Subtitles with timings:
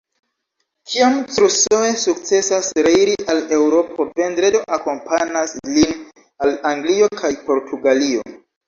[0.93, 5.97] Kiam Crusoe sukcesas reiri al Eŭropo, Vendredo akompanas lin
[6.49, 8.31] al Anglio kaj Portugalio.